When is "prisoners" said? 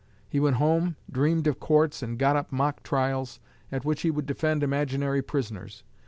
5.21-5.83